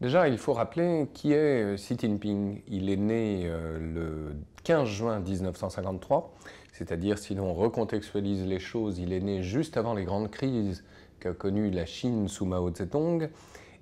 Déjà, 0.00 0.28
il 0.28 0.38
faut 0.38 0.52
rappeler 0.52 1.08
qui 1.12 1.32
est 1.32 1.76
Xi 1.76 1.96
Jinping. 1.98 2.62
Il 2.68 2.88
est 2.88 2.96
né 2.96 3.50
le 3.80 4.36
15 4.62 4.88
juin 4.88 5.18
1953, 5.18 6.34
c'est-à-dire 6.72 7.18
si 7.18 7.34
l'on 7.34 7.52
recontextualise 7.52 8.46
les 8.46 8.60
choses, 8.60 8.98
il 8.98 9.12
est 9.12 9.20
né 9.20 9.42
juste 9.42 9.76
avant 9.76 9.94
les 9.94 10.04
grandes 10.04 10.30
crises 10.30 10.84
qu'a 11.18 11.32
connues 11.32 11.70
la 11.70 11.86
Chine 11.86 12.28
sous 12.28 12.46
Mao 12.46 12.72
Zedong. 12.72 13.28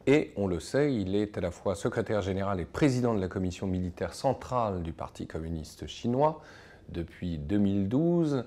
Et 0.06 0.32
on 0.36 0.46
le 0.46 0.60
sait, 0.60 0.94
il 0.94 1.16
est 1.16 1.36
à 1.36 1.40
la 1.40 1.50
fois 1.50 1.74
secrétaire 1.74 2.22
général 2.22 2.60
et 2.60 2.64
président 2.64 3.12
de 3.12 3.20
la 3.20 3.28
commission 3.28 3.66
militaire 3.66 4.14
centrale 4.14 4.82
du 4.82 4.92
Parti 4.92 5.26
communiste 5.26 5.88
chinois 5.88 6.40
depuis 6.88 7.38
2012 7.38 8.44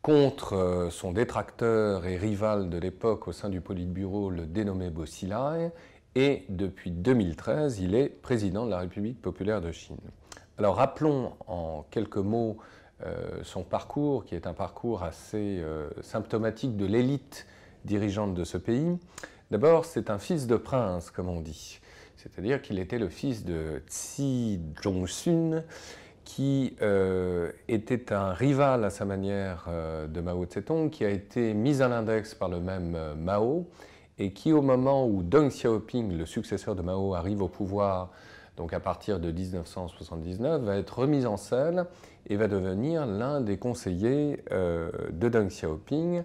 contre 0.00 0.54
euh, 0.54 0.90
son 0.90 1.12
détracteur 1.12 2.06
et 2.06 2.16
rival 2.16 2.70
de 2.70 2.78
l'époque 2.78 3.28
au 3.28 3.32
sein 3.32 3.50
du 3.50 3.60
Politburo, 3.60 4.30
le 4.30 4.46
dénommé 4.46 4.88
Bo 4.88 5.02
Xilai, 5.02 5.72
et 6.16 6.44
depuis 6.48 6.90
2013, 6.90 7.78
il 7.80 7.94
est 7.94 8.08
président 8.08 8.64
de 8.64 8.70
la 8.70 8.78
République 8.78 9.20
populaire 9.20 9.60
de 9.60 9.70
Chine. 9.70 10.00
Alors 10.56 10.76
rappelons 10.76 11.34
en 11.46 11.84
quelques 11.90 12.16
mots 12.16 12.56
euh, 13.04 13.40
son 13.42 13.62
parcours, 13.62 14.24
qui 14.24 14.34
est 14.34 14.46
un 14.46 14.54
parcours 14.54 15.02
assez 15.02 15.58
euh, 15.60 15.90
symptomatique 16.00 16.78
de 16.78 16.86
l'élite 16.86 17.46
dirigeante 17.84 18.32
de 18.32 18.44
ce 18.44 18.56
pays. 18.56 18.98
D'abord, 19.50 19.84
c'est 19.84 20.08
un 20.08 20.18
fils 20.18 20.46
de 20.46 20.56
prince, 20.56 21.10
comme 21.10 21.28
on 21.28 21.42
dit. 21.42 21.80
C'est-à-dire 22.16 22.62
qu'il 22.62 22.78
était 22.78 22.98
le 22.98 23.10
fils 23.10 23.44
de 23.44 23.82
Tsi 23.86 24.58
Jong-sun, 24.80 25.64
qui 26.24 26.76
euh, 26.80 27.52
était 27.68 28.14
un 28.14 28.32
rival 28.32 28.84
à 28.84 28.90
sa 28.90 29.04
manière 29.04 29.68
de 30.08 30.20
Mao 30.22 30.46
Tse-tung, 30.46 30.88
qui 30.88 31.04
a 31.04 31.10
été 31.10 31.52
mis 31.52 31.82
à 31.82 31.88
l'index 31.88 32.34
par 32.34 32.48
le 32.48 32.60
même 32.60 32.96
Mao, 33.18 33.66
et 34.18 34.32
qui, 34.32 34.52
au 34.52 34.62
moment 34.62 35.06
où 35.06 35.22
Deng 35.22 35.48
Xiaoping, 35.48 36.16
le 36.16 36.26
successeur 36.26 36.74
de 36.74 36.82
Mao, 36.82 37.14
arrive 37.14 37.42
au 37.42 37.48
pouvoir 37.48 38.10
donc 38.56 38.72
à 38.72 38.80
partir 38.80 39.20
de 39.20 39.30
1979, 39.30 40.62
va 40.62 40.76
être 40.76 40.98
remis 40.98 41.26
en 41.26 41.36
scène 41.36 41.84
et 42.28 42.36
va 42.36 42.48
devenir 42.48 43.06
l'un 43.06 43.40
des 43.40 43.58
conseillers 43.58 44.42
euh, 44.50 44.90
de 45.10 45.28
Deng 45.28 45.48
Xiaoping 45.48 46.22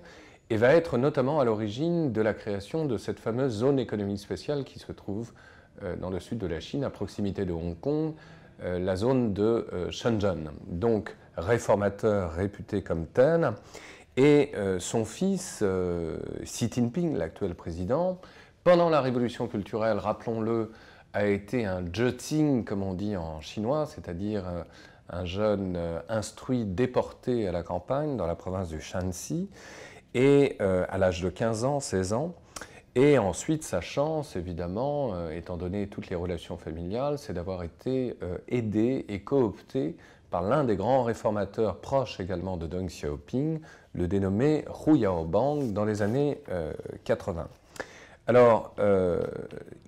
et 0.50 0.58
va 0.58 0.73
être 0.73 0.97
notamment 0.97 1.39
à 1.39 1.45
l'origine 1.45 2.12
de 2.12 2.22
la 2.22 2.34
création 2.34 2.86
de 2.86 2.97
cette 2.97 3.19
fameuse 3.19 3.52
zone 3.52 3.80
économique 3.80 4.19
spéciale 4.19 4.64
qui 4.64 4.80
se 4.80 4.92
trouve 4.92 5.34
euh, 5.84 5.95
dans 5.97 6.09
le 6.09 6.19
sud 6.19 6.38
de 6.38 6.47
la 6.47 6.59
Chine, 6.59 6.84
à 6.84 6.89
proximité 6.89 7.45
de 7.45 7.53
Hong 7.53 7.78
Kong, 7.80 8.14
euh, 8.64 8.80
la 8.80 8.95
zone 8.95 9.34
de 9.34 9.67
Shenzhen. 9.89 10.52
Donc 10.67 11.16
réformateur 11.36 12.31
réputé 12.34 12.81
comme 12.81 13.08
tel. 13.08 13.53
Et 14.17 14.51
son 14.79 15.05
fils, 15.05 15.63
Xi 16.43 16.69
Jinping, 16.69 17.15
l'actuel 17.15 17.55
président, 17.55 18.19
pendant 18.63 18.89
la 18.89 19.01
révolution 19.01 19.47
culturelle, 19.47 19.97
rappelons-le, 19.97 20.71
a 21.13 21.25
été 21.25 21.65
un 21.65 21.83
jeting, 21.91 22.63
comme 22.63 22.83
on 22.83 22.93
dit 22.93 23.17
en 23.17 23.41
chinois, 23.41 23.85
c'est-à-dire 23.85 24.47
euh, 24.47 24.63
un 25.09 25.25
jeune 25.25 25.75
euh, 25.77 25.99
instruit 26.09 26.65
déporté 26.65 27.47
à 27.47 27.51
la 27.51 27.63
campagne 27.63 28.17
dans 28.17 28.27
la 28.27 28.35
province 28.35 28.69
du 28.69 28.79
Shanxi, 28.79 29.49
et 30.13 30.57
euh, 30.61 30.85
à 30.89 30.97
l'âge 30.97 31.21
de 31.21 31.29
15 31.29 31.65
ans, 31.65 31.79
16 31.79 32.13
ans. 32.13 32.35
Et 32.93 33.17
ensuite, 33.17 33.63
sa 33.63 33.81
chance, 33.81 34.35
évidemment, 34.35 35.29
étant 35.29 35.55
donné 35.55 35.87
toutes 35.87 36.09
les 36.09 36.15
relations 36.17 36.57
familiales, 36.57 37.17
c'est 37.17 37.31
d'avoir 37.31 37.63
été 37.63 38.17
aidé 38.49 39.05
et 39.07 39.21
coopté 39.21 39.95
par 40.31 40.41
l'un 40.41 40.63
des 40.63 40.75
grands 40.75 41.03
réformateurs 41.03 41.78
proches 41.78 42.19
également 42.19 42.57
de 42.57 42.66
Deng 42.66 42.88
Xiaoping, 42.88 43.59
le 43.94 44.07
dénommé 44.07 44.66
Hu 44.88 44.97
Yaobang, 44.97 45.73
dans 45.73 45.85
les 45.85 46.01
années 46.01 46.41
80. 47.03 47.47
Alors, 48.28 48.73
euh, 48.79 49.19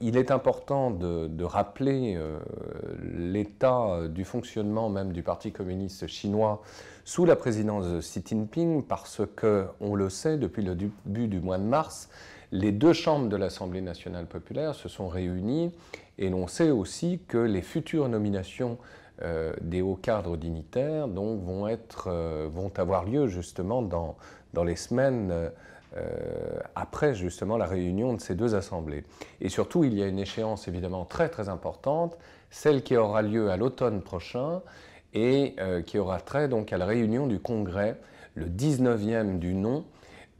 il 0.01 0.17
est 0.17 0.31
important 0.31 0.91
de, 0.91 1.43
rappeler 1.43 2.15
euh, 2.17 2.39
l'état 3.01 4.07
du 4.09 4.25
fonctionnement 4.25 4.89
même 4.89 5.13
du 5.13 5.23
Parti 5.23 5.51
communiste 5.51 6.07
chinois 6.07 6.61
sous 7.05 7.25
la 7.25 7.35
présidence 7.35 7.85
de 7.85 7.99
Xi 7.99 8.23
Jinping, 8.25 8.83
parce 8.83 9.21
que, 9.35 9.67
on 9.79 9.95
le 9.95 10.09
sait, 10.09 10.37
depuis 10.37 10.63
le 10.63 10.75
début 10.75 11.27
du 11.27 11.39
mois 11.39 11.57
de 11.57 11.63
mars, 11.63 12.09
les 12.51 12.71
deux 12.71 12.93
chambres 12.93 13.29
de 13.29 13.35
l'Assemblée 13.35 13.81
nationale 13.81 14.25
populaire 14.25 14.75
se 14.75 14.89
sont 14.89 15.07
réunies, 15.07 15.71
et 16.17 16.29
l'on 16.29 16.47
sait 16.47 16.71
aussi 16.71 17.19
que 17.27 17.37
les 17.37 17.61
futures 17.61 18.09
nominations 18.09 18.77
euh, 19.21 19.53
des 19.61 19.81
hauts 19.81 19.99
cadres 20.01 20.37
dignitaires 20.37 21.07
vont, 21.07 21.67
être, 21.67 22.09
vont 22.47 22.71
avoir 22.77 23.05
lieu 23.05 23.27
justement 23.27 23.81
dans, 23.81 24.17
dans 24.53 24.63
les 24.63 24.75
semaines 24.75 25.51
euh, 25.95 26.59
après 26.73 27.13
justement 27.13 27.55
la 27.55 27.67
réunion 27.67 28.15
de 28.15 28.21
ces 28.21 28.33
deux 28.33 28.55
assemblées. 28.55 29.03
Et 29.41 29.49
surtout, 29.49 29.83
il 29.83 29.93
y 29.93 30.01
a 30.01 30.07
une 30.07 30.17
échéance 30.17 30.67
évidemment 30.67 31.05
très 31.05 31.29
très 31.29 31.49
importante, 31.49 32.17
celle 32.49 32.81
qui 32.81 32.97
aura 32.97 33.21
lieu 33.21 33.51
à 33.51 33.57
l'automne 33.57 34.01
prochain 34.01 34.63
et 35.13 35.53
euh, 35.59 35.83
qui 35.83 35.99
aura 35.99 36.19
trait 36.19 36.47
donc 36.47 36.73
à 36.73 36.79
la 36.79 36.87
réunion 36.87 37.27
du 37.27 37.39
Congrès, 37.39 37.99
le 38.33 38.47
19e 38.47 39.37
du 39.37 39.53
nom, 39.53 39.85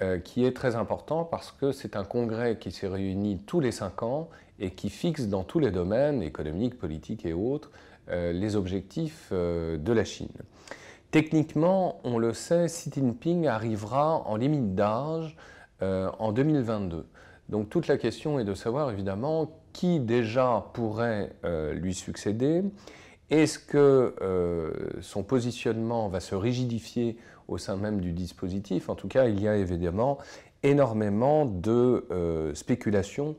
euh, 0.01 0.17
qui 0.17 0.43
est 0.43 0.55
très 0.55 0.75
important 0.75 1.23
parce 1.23 1.51
que 1.51 1.71
c'est 1.71 1.95
un 1.95 2.03
congrès 2.03 2.57
qui 2.57 2.71
s'est 2.71 2.87
réuni 2.87 3.37
tous 3.45 3.59
les 3.59 3.71
cinq 3.71 4.01
ans 4.01 4.29
et 4.57 4.71
qui 4.71 4.89
fixe 4.89 5.27
dans 5.27 5.43
tous 5.43 5.59
les 5.59 5.69
domaines, 5.69 6.23
économiques, 6.23 6.79
politiques 6.79 7.27
et 7.27 7.33
autres, 7.33 7.69
les 8.09 8.55
objectifs 8.55 9.31
de 9.31 9.93
la 9.93 10.03
Chine. 10.03 10.29
Techniquement, 11.13 11.99
on 12.03 12.17
le 12.17 12.33
sait, 12.33 12.65
Xi 12.65 12.89
Jinping 12.91 13.45
arrivera 13.45 14.27
en 14.27 14.35
limite 14.35 14.73
d'âge 14.73 15.37
euh, 15.83 16.09
en 16.17 16.31
2022. 16.31 17.05
Donc 17.49 17.69
toute 17.69 17.85
la 17.85 17.99
question 17.99 18.39
est 18.39 18.45
de 18.45 18.55
savoir 18.55 18.89
évidemment 18.89 19.59
qui 19.73 19.99
déjà 19.99 20.65
pourrait 20.73 21.35
euh, 21.45 21.73
lui 21.73 21.93
succéder. 21.93 22.63
Est-ce 23.29 23.59
que 23.59 24.15
euh, 24.23 24.71
son 25.01 25.21
positionnement 25.21 26.09
va 26.09 26.19
se 26.19 26.33
rigidifier 26.33 27.15
au 27.47 27.59
sein 27.59 27.75
même 27.75 28.01
du 28.01 28.11
dispositif? 28.11 28.89
En 28.89 28.95
tout 28.95 29.07
cas, 29.07 29.27
il 29.27 29.39
y 29.39 29.47
a 29.47 29.55
évidemment 29.55 30.17
énormément 30.63 31.45
de 31.45 32.51
spéculations 32.55 33.35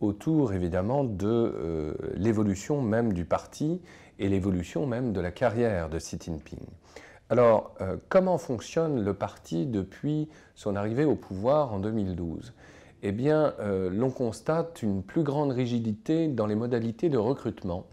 autour 0.00 0.54
évidemment 0.54 1.04
de 1.04 1.94
l'évolution 2.14 2.80
même 2.80 3.12
du 3.12 3.26
parti 3.26 3.82
et 4.18 4.28
l'évolution 4.28 4.86
même 4.86 5.12
de 5.12 5.20
la 5.20 5.30
carrière 5.30 5.88
de 5.88 5.98
Xi 5.98 6.18
Jinping. 6.20 6.66
Alors, 7.30 7.74
euh, 7.80 7.96
comment 8.08 8.38
fonctionne 8.38 9.04
le 9.04 9.12
parti 9.12 9.66
depuis 9.66 10.28
son 10.54 10.76
arrivée 10.76 11.04
au 11.04 11.14
pouvoir 11.14 11.74
en 11.74 11.78
2012 11.78 12.54
Eh 13.02 13.12
bien, 13.12 13.54
euh, 13.60 13.90
l'on 13.90 14.10
constate 14.10 14.82
une 14.82 15.02
plus 15.02 15.22
grande 15.22 15.52
rigidité 15.52 16.28
dans 16.28 16.46
les 16.46 16.54
modalités 16.54 17.10
de 17.10 17.18
recrutement. 17.18 17.84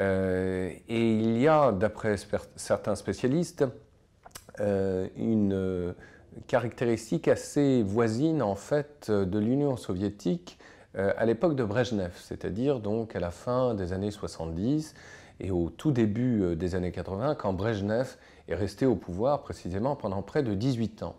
Euh, 0.00 0.70
et 0.88 1.12
il 1.12 1.38
y 1.38 1.48
a, 1.48 1.72
d'après 1.72 2.16
certains 2.56 2.94
spécialistes, 2.94 3.64
une 4.58 5.94
caractéristique 6.46 7.28
assez 7.28 7.82
voisine 7.82 8.40
en 8.40 8.54
fait 8.54 9.10
de 9.10 9.38
l'Union 9.38 9.76
soviétique 9.76 10.58
à 10.94 11.26
l'époque 11.26 11.56
de 11.56 11.62
Brejnev, 11.62 12.12
c'est-à-dire 12.16 12.80
donc 12.80 13.14
à 13.14 13.20
la 13.20 13.30
fin 13.30 13.74
des 13.74 13.92
années 13.92 14.10
70 14.10 14.94
et 15.40 15.50
au 15.50 15.70
tout 15.70 15.92
début 15.92 16.56
des 16.56 16.74
années 16.74 16.92
80, 16.92 17.34
quand 17.34 17.52
Brejnev 17.52 18.16
est 18.48 18.54
resté 18.54 18.86
au 18.86 18.96
pouvoir 18.96 19.42
précisément 19.42 19.96
pendant 19.96 20.22
près 20.22 20.42
de 20.42 20.54
18 20.54 21.02
ans. 21.02 21.16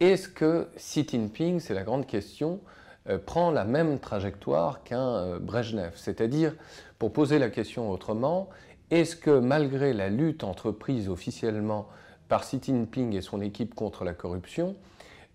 Est-ce 0.00 0.28
que 0.28 0.68
Xi 0.76 1.06
Jinping, 1.08 1.60
c'est 1.60 1.74
la 1.74 1.84
grande 1.84 2.06
question, 2.06 2.60
euh, 3.08 3.18
prend 3.18 3.50
la 3.50 3.64
même 3.64 3.98
trajectoire 3.98 4.82
qu'un 4.82 5.08
euh, 5.16 5.38
Brejnev 5.38 5.92
C'est-à-dire, 5.94 6.54
pour 6.98 7.12
poser 7.12 7.38
la 7.38 7.50
question 7.50 7.90
autrement, 7.90 8.48
est-ce 8.90 9.14
que 9.14 9.38
malgré 9.38 9.92
la 9.92 10.08
lutte 10.08 10.42
entreprise 10.42 11.08
officiellement 11.08 11.86
par 12.28 12.42
Xi 12.42 12.60
Jinping 12.62 13.14
et 13.14 13.20
son 13.20 13.40
équipe 13.40 13.74
contre 13.74 14.04
la 14.04 14.14
corruption, 14.14 14.74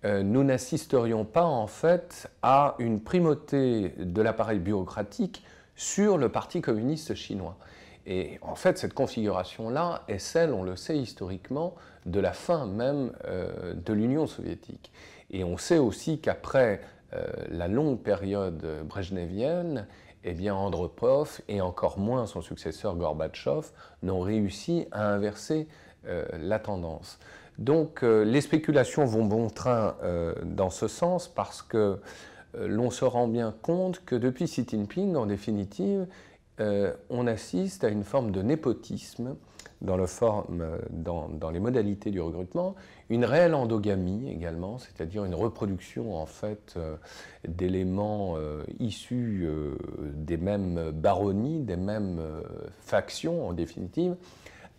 euh, 0.04 0.24
nous 0.24 0.44
n'assisterions 0.44 1.26
pas 1.26 1.44
en 1.46 1.68
fait 1.68 2.30
à 2.42 2.76
une 2.80 3.02
primauté 3.02 3.94
de 4.00 4.22
l'appareil 4.22 4.60
bureaucratique 4.60 5.44
sur 5.76 6.18
le 6.18 6.30
Parti 6.30 6.62
communiste 6.62 7.16
chinois? 7.16 7.58
Et 8.06 8.40
en 8.42 8.56
fait, 8.56 8.78
cette 8.78 8.94
configuration-là 8.94 10.04
est 10.08 10.20
celle, 10.20 10.54
on 10.54 10.64
le 10.64 10.76
sait 10.76 10.98
historiquement, 10.98 11.76
de 12.06 12.20
la 12.20 12.34
fin 12.34 12.66
même 12.66 13.12
euh, 13.26 13.74
de 13.74 13.94
l'Union 13.94 14.28
soviétique. 14.28 14.92
Et 15.32 15.44
on 15.44 15.58
sait 15.58 15.78
aussi 15.78 16.20
qu'après 16.20 16.82
euh, 17.14 17.28
la 17.50 17.68
longue 17.68 18.00
période 18.00 18.66
brejnevienne, 18.86 19.86
eh 20.24 20.34
bien 20.34 20.56
Andropov 20.56 21.42
et 21.48 21.62
encore 21.62 22.00
moins 22.00 22.26
son 22.26 22.42
successeur 22.42 22.96
Gorbatchev 22.96 23.68
n'ont 24.04 24.22
réussi 24.22 24.88
à 24.92 25.08
inverser 25.08 25.68
euh, 26.08 26.26
la 26.42 26.60
tendance. 26.60 27.20
Donc 27.58 28.04
les 28.04 28.40
spéculations 28.40 29.04
vont 29.04 29.26
bon 29.26 29.50
train 29.50 29.98
dans 30.46 30.70
ce 30.70 30.88
sens 30.88 31.28
parce 31.28 31.62
que 31.62 32.00
l'on 32.58 32.90
se 32.90 33.04
rend 33.04 33.28
bien 33.28 33.54
compte 33.62 34.06
que 34.06 34.16
depuis 34.16 34.46
Xi 34.46 34.66
Jinping, 34.66 35.18
en 35.18 35.26
définitive, 35.26 36.08
euh, 36.60 36.94
on 37.10 37.28
assiste 37.28 37.84
à 37.84 37.90
une 37.90 38.04
forme 38.04 38.32
de 38.32 38.42
népotisme 38.42 39.36
dans, 39.82 39.98
les 41.52 41.60
modalités 41.60 42.12
du 42.12 42.20
recrutement, 42.20 42.76
une 43.10 43.24
réelle 43.24 43.56
endogamie 43.56 44.30
également, 44.30 44.78
c'est-à-dire 44.78 45.24
une 45.24 45.36
reproduction 45.36 46.16
en 46.18 46.26
fait 46.26 46.78
d'éléments 47.48 48.36
issus 48.80 49.48
des 50.16 50.36
mêmes 50.36 50.92
baronnies, 50.92 51.62
des 51.62 51.78
mêmes 51.78 52.22
factions 52.82 53.48
en 53.48 53.54
définitive, 53.54 54.18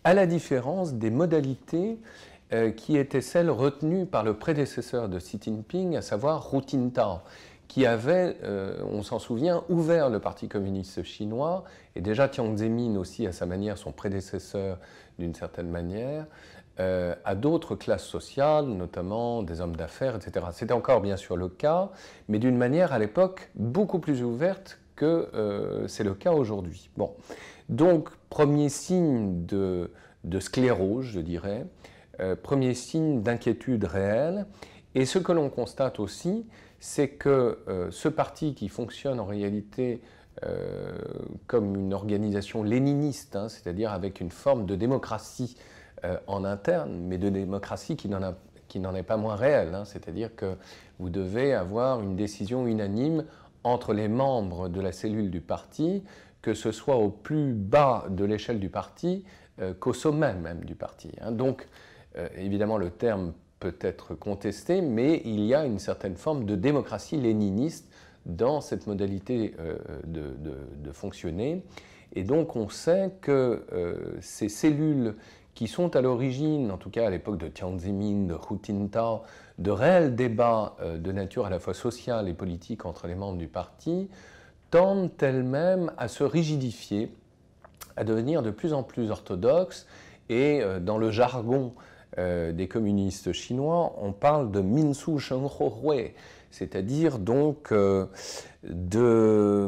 à 0.03 0.13
la 0.13 0.27
différence 0.27 0.93
des 0.93 1.09
modalités 1.09 1.97
qui 2.77 2.95
étaient 2.95 3.21
celles 3.21 3.49
retenues 3.49 4.05
par 4.05 4.23
le 4.23 4.35
prédécesseur 4.35 5.09
de 5.09 5.17
Xi 5.17 5.39
Jinping, 5.41 5.95
à 5.95 6.03
savoir 6.03 6.53
Hu 6.53 6.59
Jintao 6.67 7.21
qui 7.71 7.85
avait, 7.85 8.35
euh, 8.43 8.83
on 8.91 9.01
s'en 9.01 9.17
souvient, 9.17 9.63
ouvert 9.69 10.09
le 10.09 10.19
Parti 10.19 10.49
communiste 10.49 11.03
chinois, 11.03 11.63
et 11.95 12.01
déjà 12.01 12.29
Jiang 12.29 12.57
Zemin 12.57 12.97
aussi, 12.97 13.25
à 13.25 13.31
sa 13.31 13.45
manière, 13.45 13.77
son 13.77 13.93
prédécesseur 13.93 14.77
d'une 15.19 15.33
certaine 15.33 15.69
manière, 15.69 16.25
euh, 16.81 17.15
à 17.23 17.33
d'autres 17.33 17.75
classes 17.75 18.03
sociales, 18.03 18.65
notamment 18.65 19.41
des 19.41 19.61
hommes 19.61 19.77
d'affaires, 19.77 20.17
etc. 20.17 20.47
C'était 20.51 20.73
encore 20.73 20.99
bien 20.99 21.15
sûr 21.15 21.37
le 21.37 21.47
cas, 21.47 21.91
mais 22.27 22.39
d'une 22.39 22.57
manière 22.57 22.91
à 22.91 22.99
l'époque 22.99 23.51
beaucoup 23.55 23.99
plus 23.99 24.21
ouverte 24.21 24.77
que 24.97 25.29
euh, 25.33 25.87
c'est 25.87 26.03
le 26.03 26.13
cas 26.13 26.33
aujourd'hui. 26.33 26.89
Bon. 26.97 27.13
Donc, 27.69 28.09
premier 28.29 28.67
signe 28.67 29.45
de, 29.45 29.93
de 30.25 30.39
sclérose, 30.41 31.05
je 31.05 31.21
dirais, 31.21 31.65
premier 32.43 32.73
signe 32.73 33.21
d'inquiétude 33.21 33.85
réelle, 33.85 34.45
et 34.93 35.05
ce 35.05 35.19
que 35.19 35.31
l'on 35.31 35.49
constate 35.49 36.01
aussi, 36.01 36.45
c'est 36.81 37.09
que 37.09 37.59
euh, 37.67 37.91
ce 37.91 38.09
parti 38.09 38.55
qui 38.55 38.67
fonctionne 38.67 39.19
en 39.19 39.25
réalité 39.25 40.01
euh, 40.43 40.97
comme 41.45 41.75
une 41.75 41.93
organisation 41.93 42.63
léniniste, 42.63 43.35
hein, 43.35 43.49
c'est-à-dire 43.49 43.91
avec 43.91 44.19
une 44.19 44.31
forme 44.31 44.65
de 44.65 44.75
démocratie 44.75 45.55
euh, 46.03 46.17
en 46.25 46.43
interne, 46.43 46.99
mais 47.03 47.19
de 47.19 47.29
démocratie 47.29 47.95
qui 47.95 48.09
n'en 48.09 48.95
est 48.95 49.03
pas 49.03 49.17
moins 49.17 49.35
réelle, 49.35 49.75
hein, 49.75 49.85
c'est-à-dire 49.85 50.35
que 50.35 50.55
vous 50.97 51.11
devez 51.11 51.53
avoir 51.53 52.01
une 52.01 52.15
décision 52.15 52.65
unanime 52.65 53.25
entre 53.63 53.93
les 53.93 54.07
membres 54.07 54.67
de 54.67 54.81
la 54.81 54.91
cellule 54.91 55.29
du 55.29 55.39
parti, 55.39 56.03
que 56.41 56.55
ce 56.55 56.71
soit 56.71 56.95
au 56.95 57.09
plus 57.09 57.53
bas 57.53 58.05
de 58.09 58.25
l'échelle 58.25 58.59
du 58.59 58.69
parti 58.69 59.23
qu'au 59.79 59.93
sommet 59.93 60.33
même 60.33 60.65
du 60.65 60.73
parti. 60.73 61.11
Hein. 61.21 61.31
Donc, 61.31 61.67
évidemment, 62.35 62.77
le 62.77 62.89
terme 62.89 63.33
peut 63.61 63.77
être 63.79 64.15
contesté, 64.15 64.81
mais 64.81 65.21
il 65.23 65.45
y 65.45 65.53
a 65.53 65.65
une 65.65 65.79
certaine 65.79 66.17
forme 66.17 66.45
de 66.45 66.55
démocratie 66.55 67.15
léniniste 67.15 67.87
dans 68.25 68.59
cette 68.59 68.87
modalité 68.87 69.53
euh, 69.59 69.77
de, 70.05 70.91
fonctionner. 70.91 71.63
Et 72.13 72.23
donc 72.23 72.57
on 72.57 72.67
sait 72.67 73.13
que 73.21 73.63
euh, 73.71 73.95
ces 74.19 74.49
cellules 74.49 75.15
qui 75.53 75.67
sont 75.67 75.95
à 75.95 76.01
l'origine, 76.01 76.71
en 76.71 76.77
tout 76.77 76.89
cas 76.89 77.07
à 77.07 77.09
l'époque 77.09 77.37
de 77.37 77.49
Jiang 77.55 77.77
de 77.77 78.33
Hu 78.33 78.57
Jintao, 78.61 79.21
de 79.57 79.71
réels 79.71 80.15
débats 80.15 80.75
euh, 80.81 80.97
de 80.97 81.11
nature 81.11 81.45
à 81.45 81.49
la 81.49 81.59
fois 81.59 81.73
sociale 81.73 82.27
et 82.27 82.33
politique 82.33 82.85
entre 82.85 83.07
les 83.07 83.15
membres 83.15 83.37
du 83.37 83.47
parti, 83.47 84.09
tendent 84.71 85.11
elles-mêmes 85.21 85.91
à 85.97 86.07
se 86.07 86.23
rigidifier, 86.23 87.13
à 87.95 88.03
devenir 88.03 88.41
de 88.41 88.51
plus 88.51 88.73
en 88.73 88.83
plus 88.83 89.11
orthodoxes 89.11 89.85
et 90.29 90.61
dans 90.81 90.97
le 90.97 91.11
jargon 91.11 91.73
euh, 92.17 92.51
des 92.51 92.67
communistes 92.67 93.31
chinois, 93.31 93.95
on 94.01 94.11
parle 94.11 94.51
de 94.51 94.59
Minsu 94.59 95.11
Hui, 95.11 96.11
c'est-à-dire 96.49 97.19
donc 97.19 97.71
euh, 97.71 98.07
de, 98.63 99.65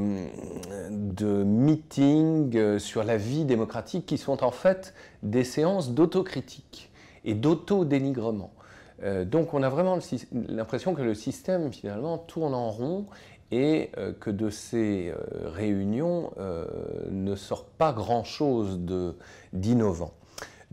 meetings 1.46 2.58
euh, 2.58 2.80
sur 2.80 3.06
la 3.06 3.16
vie 3.16 3.46
démocratique 3.46 4.06
qui 4.06 4.18
sont 4.18 4.44
en 4.44 4.52
fait 4.52 4.94
des 5.22 5.46
séances 5.46 5.92
d'autocritique 5.92 6.92
et 7.24 7.34
d'auto-dénigrement. 7.34 8.52
donc 9.26 9.54
on 9.54 9.64
a 9.64 9.70
vraiment 9.70 9.98
l'impression 10.50 10.94
que 10.94 11.02
le 11.02 11.14
système 11.14 11.72
finalement 11.72 12.18
tourne 12.18 12.54
en 12.54 12.70
rond 12.70 13.06
et 13.52 13.92
que 14.20 14.30
de 14.30 14.50
ces 14.50 15.14
réunions 15.46 16.32
ne 17.10 17.36
sort 17.36 17.64
pas 17.64 17.94
grand-chose 17.94 18.82
d'innovant. 19.54 20.12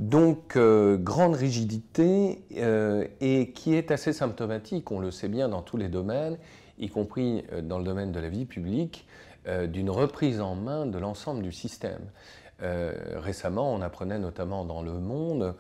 Donc, 0.00 0.56
euh, 0.56 0.96
grande 0.96 1.34
rigidité 1.34 2.42
euh, 2.56 3.06
et 3.20 3.50
qui 3.50 3.74
est 3.74 3.90
assez 3.90 4.14
symptomatique, 4.14 4.90
on 4.90 4.98
le 4.98 5.10
sait 5.10 5.28
bien 5.28 5.50
dans 5.50 5.60
tous 5.60 5.76
les 5.76 5.88
domaines, 5.88 6.38
y 6.78 6.88
compris 6.88 7.44
euh, 7.52 7.60
dans 7.60 7.76
le 7.76 7.84
domaine 7.84 8.10
de 8.10 8.18
la 8.18 8.30
vie 8.30 8.46
publique, 8.46 9.06
d'une 9.68 9.88
reprise 9.88 10.38
en 10.42 10.54
main 10.54 10.84
de 10.84 10.98
l'ensemble 10.98 11.42
du 11.42 11.50
système. 11.50 12.02
récemment, 12.60 13.72
on 13.72 13.80
apprenait 13.80 14.18
notamment 14.18 14.66
dans 14.66 14.82
Le 14.82 14.92
Monde 14.92 15.54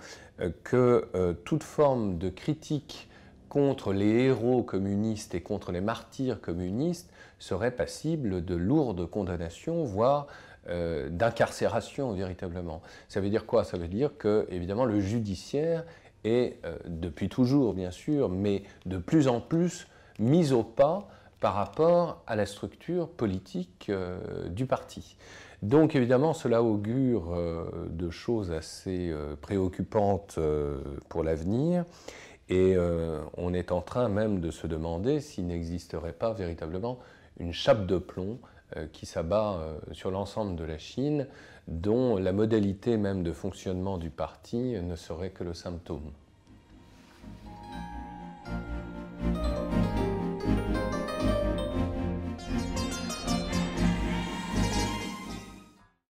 que 0.64 1.34
toute 1.46 1.62
forme 1.62 2.18
de 2.18 2.28
critique 2.28 3.08
contre 3.48 3.94
les 3.94 4.24
héros 4.24 4.62
communistes 4.62 5.34
et 5.34 5.40
contre 5.40 5.72
les 5.72 5.80
martyrs 5.80 6.42
communistes 6.42 7.10
serait 7.38 7.70
passible 7.70 8.44
de 8.44 8.54
lourdes 8.54 9.08
condamnations, 9.08 9.82
voire 9.82 10.26
euh, 10.68 11.08
d'incarcération 11.08 12.12
véritablement. 12.12 12.82
Ça 13.08 13.22
veut 13.22 13.30
dire 13.30 13.46
quoi? 13.46 13.64
Ça 13.64 13.78
veut 13.78 13.88
dire 13.88 14.18
que, 14.18 14.46
évidemment, 14.50 14.84
le 14.84 15.00
judiciaire 15.00 15.84
est, 16.22 16.58
euh, 16.66 16.76
depuis 16.86 17.30
toujours 17.30 17.72
bien 17.72 17.90
sûr, 17.90 18.28
mais 18.28 18.64
de 18.84 18.98
plus 18.98 19.26
en 19.26 19.40
plus 19.40 19.88
mis 20.18 20.52
au 20.52 20.62
pas 20.62 21.08
par 21.40 21.54
rapport 21.54 22.22
à 22.26 22.36
la 22.36 22.44
structure 22.44 23.08
politique 23.08 23.86
euh, 23.88 24.50
du 24.50 24.66
parti. 24.66 25.16
Donc 25.62 25.96
évidemment, 25.96 26.34
cela 26.34 26.62
augure 26.62 27.36
de 27.88 28.10
choses 28.10 28.50
assez 28.50 29.14
préoccupantes 29.42 30.38
pour 31.10 31.22
l'avenir. 31.22 31.84
Et 32.48 32.76
on 33.36 33.52
est 33.52 33.70
en 33.70 33.82
train 33.82 34.08
même 34.08 34.40
de 34.40 34.50
se 34.50 34.66
demander 34.66 35.20
s'il 35.20 35.48
n'existerait 35.48 36.14
pas 36.14 36.32
véritablement 36.32 36.98
une 37.38 37.52
chape 37.52 37.84
de 37.84 37.98
plomb 37.98 38.38
qui 38.92 39.06
s'abat 39.06 39.58
euh, 39.58 39.78
sur 39.92 40.10
l'ensemble 40.10 40.56
de 40.56 40.64
la 40.64 40.78
Chine, 40.78 41.26
dont 41.68 42.16
la 42.16 42.32
modalité 42.32 42.96
même 42.96 43.22
de 43.22 43.32
fonctionnement 43.32 43.98
du 43.98 44.10
parti 44.10 44.76
ne 44.80 44.96
serait 44.96 45.30
que 45.30 45.44
le 45.44 45.54
symptôme. 45.54 46.12